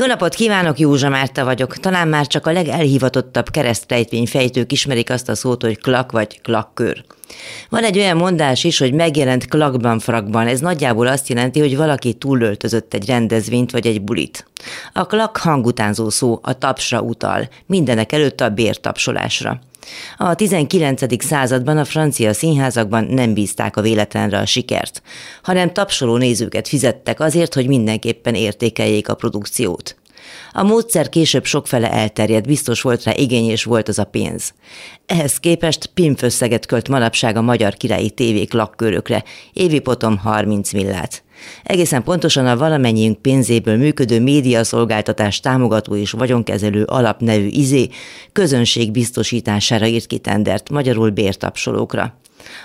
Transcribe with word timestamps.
Jó 0.00 0.06
napot 0.06 0.34
kívánok, 0.34 0.78
Józsa 0.78 1.08
Márta 1.08 1.44
vagyok. 1.44 1.76
Talán 1.76 2.08
már 2.08 2.26
csak 2.26 2.46
a 2.46 2.52
legelhivatottabb 2.52 3.46
fejtők 4.24 4.72
ismerik 4.72 5.10
azt 5.10 5.28
a 5.28 5.34
szót, 5.34 5.62
hogy 5.62 5.78
klak 5.78 6.12
vagy 6.12 6.40
klakkör. 6.40 7.04
Van 7.68 7.84
egy 7.84 7.98
olyan 7.98 8.16
mondás 8.16 8.64
is, 8.64 8.78
hogy 8.78 8.92
megjelent 8.92 9.48
klakban 9.48 9.98
frakban. 9.98 10.46
Ez 10.46 10.60
nagyjából 10.60 11.06
azt 11.06 11.28
jelenti, 11.28 11.60
hogy 11.60 11.76
valaki 11.76 12.14
túlöltözött 12.14 12.94
egy 12.94 13.06
rendezvényt 13.06 13.70
vagy 13.70 13.86
egy 13.86 14.02
bulit. 14.02 14.46
A 14.92 15.06
klak 15.06 15.36
hangutánzó 15.36 16.08
szó 16.08 16.38
a 16.42 16.58
tapsra 16.58 17.00
utal, 17.00 17.48
mindenek 17.66 18.12
előtt 18.12 18.40
a 18.40 18.48
bértapsolásra. 18.48 19.60
A 20.16 20.34
19. 20.34 21.24
században 21.24 21.78
a 21.78 21.84
francia 21.84 22.32
színházakban 22.32 23.04
nem 23.04 23.34
bízták 23.34 23.76
a 23.76 23.80
véletlenre 23.80 24.38
a 24.38 24.46
sikert, 24.46 25.02
hanem 25.42 25.72
tapsoló 25.72 26.16
nézőket 26.16 26.68
fizettek 26.68 27.20
azért, 27.20 27.54
hogy 27.54 27.66
mindenképpen 27.66 28.34
értékeljék 28.34 29.08
a 29.08 29.14
produkciót. 29.14 29.94
A 30.52 30.62
módszer 30.62 31.08
később 31.08 31.44
sokfele 31.44 31.92
elterjedt, 31.92 32.46
biztos 32.46 32.82
volt 32.82 33.02
rá 33.02 33.12
igény 33.14 33.50
és 33.50 33.64
volt 33.64 33.88
az 33.88 33.98
a 33.98 34.04
pénz. 34.04 34.54
Ehhez 35.06 35.36
képest 35.36 35.86
pimfösszeget 35.86 36.66
költ 36.66 36.88
manapság 36.88 37.36
a 37.36 37.42
magyar 37.42 37.74
királyi 37.74 38.10
tévék 38.10 38.52
lakkörökre, 38.52 39.24
évi 39.52 39.78
potom 39.78 40.18
30 40.18 40.72
millát. 40.72 41.22
Egészen 41.62 42.02
pontosan 42.02 42.46
a 42.46 42.56
valamennyiünk 42.56 43.22
pénzéből 43.22 43.76
működő 43.76 44.20
médiaszolgáltatás 44.20 45.40
támogató 45.40 45.96
és 45.96 46.10
vagyonkezelő 46.10 46.84
alapnevű 46.84 47.46
izé 47.46 47.88
közönség 48.32 48.90
biztosítására 48.90 49.86
írt 49.86 50.06
ki 50.06 50.18
tendert, 50.18 50.70
magyarul 50.70 51.10
bértapsolókra. 51.10 52.18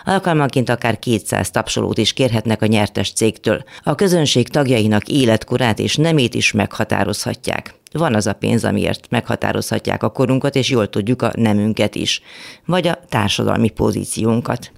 Alkalmanként 0.03 0.70
akár 0.70 0.99
200 0.99 1.51
tapsolót 1.51 1.98
is 1.98 2.13
kérhetnek 2.13 2.61
a 2.61 2.65
nyertes 2.65 3.11
cégtől. 3.11 3.63
A 3.84 3.95
közönség 3.95 4.49
tagjainak 4.49 5.07
életkorát 5.07 5.79
és 5.79 5.95
nemét 5.95 6.34
is 6.34 6.51
meghatározhatják. 6.51 7.73
Van 7.91 8.15
az 8.15 8.27
a 8.27 8.34
pénz, 8.34 8.63
amiért 8.63 9.07
meghatározhatják 9.09 10.03
a 10.03 10.09
korunkat, 10.09 10.55
és 10.55 10.70
jól 10.70 10.89
tudjuk 10.89 11.21
a 11.21 11.31
nemünket 11.35 11.96
is, 11.96 12.21
vagy 12.65 12.87
a 12.87 12.99
társadalmi 13.09 13.70
pozíciónkat. 13.70 14.71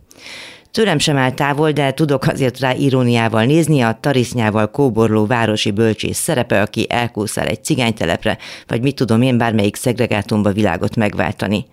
Tőlem 0.77 0.99
sem 0.99 1.17
áll 1.17 1.31
távol, 1.31 1.71
de 1.71 1.91
tudok 1.91 2.27
azért 2.27 2.59
rá 2.59 2.73
iróniával 2.73 3.45
nézni 3.45 3.81
a 3.81 3.97
tarisznyával 4.01 4.71
kóborló 4.71 5.25
városi 5.25 5.71
bölcsész 5.71 6.17
szerepe, 6.17 6.61
aki 6.61 6.85
elkúszál 6.89 7.47
egy 7.47 7.63
cigánytelepre, 7.63 8.37
vagy 8.67 8.81
mit 8.81 8.95
tudom 8.95 9.21
én, 9.21 9.37
bármelyik 9.37 9.75
szegregátumba 9.75 10.51
világot 10.51 10.95
megváltani. 10.95 11.65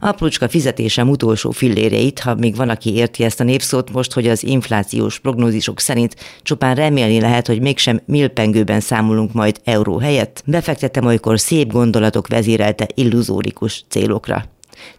Aprócska 0.00 0.48
fizetésem 0.48 1.08
utolsó 1.08 1.50
filléreit, 1.50 2.18
ha 2.18 2.34
még 2.34 2.56
van, 2.56 2.68
aki 2.68 2.94
érti 2.94 3.24
ezt 3.24 3.40
a 3.40 3.44
névszót 3.44 3.92
most, 3.92 4.12
hogy 4.12 4.28
az 4.28 4.44
inflációs 4.44 5.18
prognózisok 5.18 5.80
szerint 5.80 6.16
csupán 6.42 6.74
remélni 6.74 7.20
lehet, 7.20 7.46
hogy 7.46 7.60
mégsem 7.60 8.00
milpengőben 8.06 8.80
számolunk 8.80 9.32
majd 9.32 9.60
euró 9.64 9.98
helyett, 9.98 10.42
befektetem 10.46 11.06
olykor 11.06 11.40
szép 11.40 11.72
gondolatok 11.72 12.28
vezérelte 12.28 12.86
illuzórikus 12.94 13.84
célokra. 13.88 14.44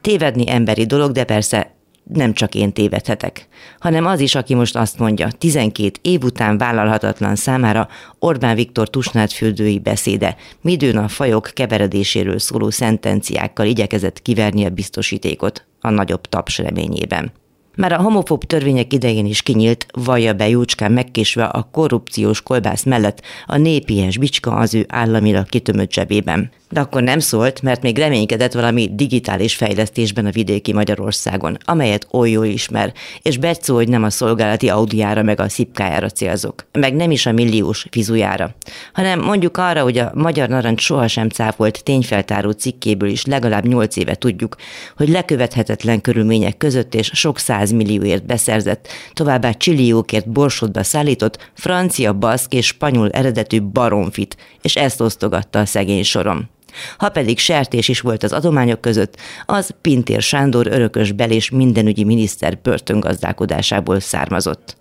Tévedni 0.02 0.50
emberi 0.50 0.86
dolog, 0.86 1.12
de 1.12 1.24
persze 1.24 1.77
nem 2.14 2.34
csak 2.34 2.56
én 2.56 2.74
tévedhetek, 2.74 3.48
hanem 3.80 4.06
az 4.06 4.20
is, 4.20 4.36
aki 4.36 4.54
most 4.54 4.76
azt 4.76 5.00
mondja, 5.00 5.28
12 5.38 6.00
év 6.02 6.24
után 6.24 6.58
vállalhatatlan 6.58 7.36
számára 7.36 7.88
Orbán 8.20 8.56
Viktor 8.56 8.90
tusnádfürdői 8.90 9.80
beszéde, 9.80 10.36
midőn 10.62 10.98
a 10.98 11.08
fajok 11.08 11.50
keveredéséről 11.54 12.40
szóló 12.40 12.70
szentenciákkal 12.70 13.66
igyekezett 13.66 14.22
kiverni 14.22 14.66
a 14.66 14.70
biztosítékot 14.70 15.66
a 15.80 15.90
nagyobb 15.90 16.22
taps 16.22 16.58
reményében. 16.58 17.32
Már 17.78 17.92
a 17.92 18.02
homofób 18.02 18.44
törvények 18.44 18.94
idején 18.94 19.26
is 19.26 19.42
kinyílt, 19.42 19.86
vallja 19.92 20.34
be 20.34 20.50
Jócskán 20.50 20.92
megkésve 20.92 21.44
a 21.44 21.70
korrupciós 21.72 22.42
kolbász 22.42 22.84
mellett 22.84 23.22
a 23.46 23.58
népies 23.58 24.18
bicska 24.18 24.52
az 24.52 24.74
ő 24.74 24.86
államilag 24.90 25.46
kitömött 25.46 25.92
zsebében. 25.92 26.52
De 26.70 26.80
akkor 26.80 27.04
nem 27.04 27.20
szólt, 27.20 27.62
mert 27.62 27.82
még 27.82 27.98
reménykedett 27.98 28.54
valami 28.54 28.90
digitális 28.94 29.56
fejlesztésben 29.56 30.26
a 30.26 30.32
vidéki 30.32 30.74
Magyarországon, 30.74 31.58
amelyet 31.66 32.08
oly 32.12 32.30
jól 32.30 32.46
ismer, 32.46 32.94
és 33.22 33.38
Bercó, 33.38 33.76
hogy 33.76 33.90
nem 33.90 34.04
a 34.04 34.10
szolgálati 34.10 34.70
audiára 34.70 35.24
meg 35.24 35.40
a 35.40 35.50
szipkájára 35.50 36.10
célzok, 36.10 36.66
meg 36.72 36.96
nem 36.96 37.12
is 37.12 37.26
a 37.26 37.32
milliós 37.32 37.86
fizujára, 37.92 38.56
hanem 38.94 39.20
mondjuk 39.20 39.58
arra, 39.58 39.84
hogy 39.84 39.98
a 39.98 40.12
Magyar 40.14 40.50
Narancs 40.50 40.82
sohasem 40.82 41.30
cáfolt 41.30 41.84
tényfeltáró 41.84 42.52
cikkéből 42.52 43.10
is 43.10 43.26
legalább 43.26 43.66
nyolc 43.66 43.96
éve 43.96 44.16
tudjuk, 44.16 44.56
hogy 44.98 45.10
lekövethetetlen 45.10 46.02
körülmények 46.02 46.58
között 46.58 46.96
és 46.96 47.12
sok 47.14 47.40
millióért 47.72 48.26
beszerzett, 48.26 48.88
továbbá 49.14 49.52
csilliókért 49.52 50.30
borsodba 50.30 50.84
szállított 50.84 51.52
francia, 51.54 52.14
baszk 52.14 52.54
és 52.54 52.66
spanyol 52.66 53.10
eredetű 53.10 53.62
baromfit, 53.62 54.38
és 54.62 54.76
ezt 54.76 55.02
osztogatta 55.02 55.60
a 55.60 55.66
szegény 55.66 56.04
sorom. 56.04 56.50
Ha 56.98 57.10
pedig 57.10 57.40
sertés 57.40 57.88
is 57.88 58.00
volt 58.00 58.24
az 58.24 58.32
adományok 58.32 58.82
között, 58.82 59.18
az 59.46 59.76
Pintér 59.82 60.22
Sándor 60.22 60.68
örökös 60.68 61.12
bel 61.12 61.32
és 61.32 61.50
mindenügyi 61.50 62.04
miniszter 62.04 62.58
börtöngazdálkodásából 62.62 64.00
származott 64.00 64.78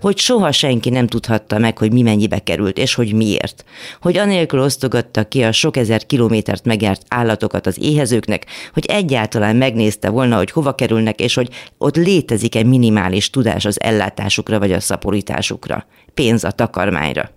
hogy 0.00 0.18
soha 0.18 0.52
senki 0.52 0.90
nem 0.90 1.06
tudhatta 1.06 1.58
meg, 1.58 1.78
hogy 1.78 1.92
mi 1.92 2.02
mennyibe 2.02 2.38
került, 2.38 2.78
és 2.78 2.94
hogy 2.94 3.12
miért. 3.12 3.64
Hogy 4.00 4.16
anélkül 4.16 4.60
osztogatta 4.60 5.24
ki 5.24 5.42
a 5.42 5.52
sok 5.52 5.76
ezer 5.76 6.06
kilométert 6.06 6.64
megjárt 6.64 7.02
állatokat 7.08 7.66
az 7.66 7.78
éhezőknek, 7.82 8.46
hogy 8.72 8.86
egyáltalán 8.86 9.56
megnézte 9.56 10.08
volna, 10.08 10.36
hogy 10.36 10.50
hova 10.50 10.74
kerülnek, 10.74 11.20
és 11.20 11.34
hogy 11.34 11.48
ott 11.78 11.96
létezik-e 11.96 12.62
minimális 12.62 13.30
tudás 13.30 13.64
az 13.64 13.80
ellátásukra 13.80 14.58
vagy 14.58 14.72
a 14.72 14.80
szaporításukra. 14.80 15.86
Pénz 16.14 16.44
a 16.44 16.50
takarmányra. 16.50 17.30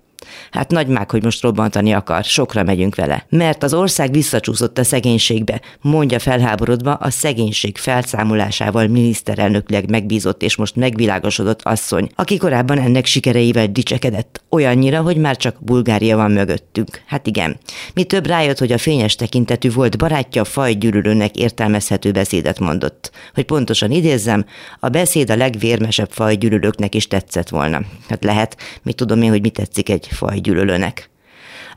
Hát 0.52 0.72
nagymák, 0.72 1.12
hogy 1.12 1.24
most 1.24 1.42
robbantani 1.42 1.94
akar, 1.94 2.24
sokra 2.24 2.64
megyünk 2.64 2.96
vele. 2.96 3.26
Mert 3.30 3.64
az 3.64 3.74
ország 3.74 4.12
visszacsúszott 4.12 4.78
a 4.78 4.84
szegénységbe, 4.84 5.62
mondja 5.82 6.20
felháborodva 6.20 6.94
a 6.94 7.10
szegénység 7.10 7.78
felszámolásával 7.78 8.88
miniszterelnökleg 8.88 9.90
megbízott 9.90 10.42
és 10.42 10.56
most 10.56 10.76
megvilágosodott 10.76 11.62
asszony, 11.64 12.10
aki 12.16 12.38
korábban 12.38 12.80
ennek 12.80 13.06
sikereivel 13.06 13.68
dicsekedett, 13.68 14.42
olyannyira, 14.50 15.02
hogy 15.02 15.18
már 15.18 15.38
csak 15.38 15.56
Bulgária 15.60 16.16
van 16.16 16.32
mögöttünk. 16.32 17.02
Hát 17.06 17.28
igen. 17.28 17.58
Mi 17.94 18.04
több 18.04 18.26
rájött, 18.26 18.58
hogy 18.58 18.72
a 18.72 18.78
fényes 18.78 19.16
tekintetű 19.16 19.72
volt 19.72 19.98
barátja 19.98 20.44
fajgyűlölőnek 20.44 21.36
értelmezhető 21.36 22.12
beszédet 22.12 22.60
mondott. 22.60 23.12
Hogy 23.34 23.46
pontosan 23.46 23.92
idézzem, 23.92 24.46
a 24.80 24.90
beszéd 24.90 25.30
a 25.30 25.36
legvérmesebb 25.36 26.10
fajgyűlölőknek 26.12 26.96
is 26.96 27.08
tetszett 27.08 27.50
volna. 27.50 27.82
Hát 28.10 28.24
lehet, 28.24 28.58
mit 28.84 28.96
tudom 28.96 29.22
én, 29.22 29.30
hogy 29.30 29.42
mi 29.42 29.50
tetszik 29.50 29.90
egy 29.90 30.07
fajgyűlölőnek. 30.12 31.10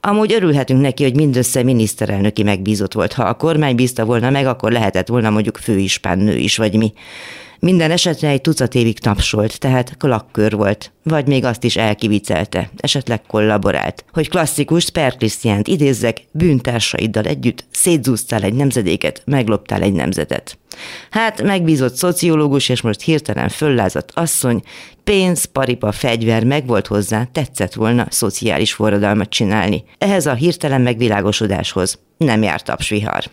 Amúgy 0.01 0.33
örülhetünk 0.33 0.81
neki, 0.81 1.03
hogy 1.03 1.15
mindössze 1.15 1.63
miniszterelnöki 1.63 2.43
megbízott 2.43 2.93
volt. 2.93 3.13
Ha 3.13 3.23
a 3.23 3.35
kormány 3.35 3.75
bízta 3.75 4.05
volna 4.05 4.31
meg, 4.31 4.47
akkor 4.47 4.73
lehetett 4.73 5.09
volna 5.09 5.31
mondjuk 5.31 5.57
főispán 5.57 6.19
nő 6.19 6.37
is, 6.37 6.57
vagy 6.57 6.75
mi. 6.75 6.93
Minden 7.61 7.91
esetre 7.91 8.29
egy 8.29 8.41
tucat 8.41 8.75
évig 8.75 8.99
tapsolt, 8.99 9.59
tehát 9.59 9.97
klakkör 9.97 10.57
volt. 10.57 10.93
Vagy 11.03 11.27
még 11.27 11.45
azt 11.45 11.65
is 11.65 11.77
elkivicelte, 11.77 12.71
esetleg 12.77 13.23
kollaborált. 13.23 14.05
Hogy 14.13 14.29
klasszikus 14.29 14.91
Per 14.91 15.17
Krisztiánt 15.17 15.69
idézzek, 15.69 16.23
bűntársaiddal 16.31 17.25
együtt 17.25 17.65
szétzúztál 17.71 18.43
egy 18.43 18.55
nemzedéket, 18.55 19.23
megloptál 19.27 19.83
egy 19.83 19.93
nemzetet. 19.93 20.59
Hát 21.11 21.43
megbízott 21.43 21.95
szociológus, 21.95 22.69
és 22.69 22.81
most 22.81 23.01
hirtelen 23.01 23.49
föllázadt 23.49 24.11
asszony, 24.15 24.63
pénz, 25.05 25.45
paripa, 25.45 25.93
fegyver 25.93 26.45
megvolt 26.45 26.87
hozzá, 26.87 27.25
tetszett 27.33 27.75
volna 27.75 28.07
szociális 28.11 28.73
forradalmat 28.73 29.31
csinálni. 29.31 29.85
Ehhez 29.99 30.27
a 30.27 30.35
hirtelen 30.35 30.81
megvilágosodáshoz 30.81 31.99
nem 32.17 32.43
járt 32.43 32.65
tapsvihar. 32.65 33.25